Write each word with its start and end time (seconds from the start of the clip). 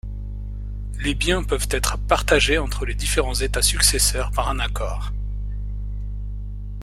Les 1.03 1.13
biens 1.13 1.43
peuvent 1.43 1.67
être 1.69 1.95
partagés 1.99 2.57
entre 2.57 2.87
les 2.87 2.95
différents 2.95 3.35
États 3.35 3.61
successeurs 3.61 4.31
par 4.31 4.49
un 4.49 4.57
accord. 4.57 5.11